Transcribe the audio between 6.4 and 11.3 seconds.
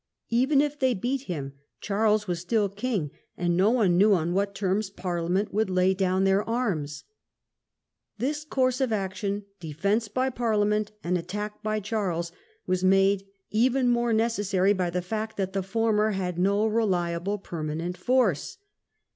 arms. This course of action, defence by Parliament and